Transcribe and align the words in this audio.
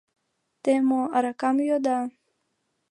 Те 0.63 0.73
мо, 0.87 1.01
аракам 1.15 1.57
йӱыда? 1.67 1.99